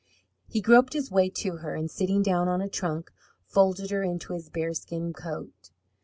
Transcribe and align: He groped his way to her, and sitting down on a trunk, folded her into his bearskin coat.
He 0.47 0.61
groped 0.61 0.93
his 0.93 1.11
way 1.11 1.29
to 1.29 1.57
her, 1.57 1.75
and 1.75 1.87
sitting 1.87 2.23
down 2.23 2.47
on 2.47 2.59
a 2.59 2.67
trunk, 2.67 3.11
folded 3.45 3.91
her 3.91 4.01
into 4.01 4.33
his 4.33 4.49
bearskin 4.49 5.13
coat. 5.13 5.69